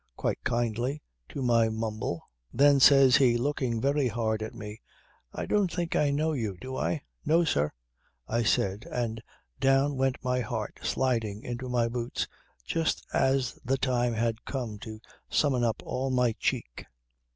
quite 0.15 0.43
kindly 0.43 0.99
to 1.29 1.43
my 1.43 1.69
mumble. 1.69 2.23
Then 2.51 2.79
says 2.79 3.17
he 3.17 3.37
looking 3.37 3.79
very 3.79 4.07
hard 4.07 4.41
at 4.41 4.55
me: 4.55 4.81
'I 5.31 5.45
don't 5.45 5.71
think 5.71 5.95
I 5.95 6.09
know 6.09 6.33
you 6.33 6.57
do 6.59 6.75
I?' 6.75 7.03
"No, 7.23 7.43
sir," 7.43 7.71
I 8.27 8.41
said 8.41 8.87
and 8.91 9.21
down 9.59 9.97
went 9.97 10.17
my 10.23 10.39
heart 10.39 10.79
sliding 10.81 11.43
into 11.43 11.69
my 11.69 11.87
boots, 11.87 12.27
just 12.65 13.05
as 13.13 13.59
the 13.63 13.77
time 13.77 14.15
had 14.15 14.43
come 14.43 14.79
to 14.79 14.99
summon 15.29 15.63
up 15.63 15.83
all 15.85 16.09
my 16.09 16.31
cheek. 16.39 16.87